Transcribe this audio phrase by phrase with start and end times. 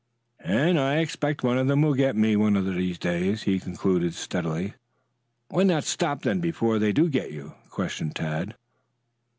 [0.43, 4.15] "And I expect one of them will get me one of these days," he concluded
[4.15, 4.73] steadily.
[5.49, 8.55] "Why not stop then before they do get you?" questioned Tad.